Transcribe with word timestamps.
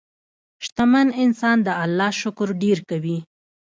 شتمن 0.65 1.07
انسان 1.23 1.57
د 1.63 1.67
الله 1.83 2.11
شکر 2.21 2.47
ډېر 2.63 2.77
کوي. 2.89 3.17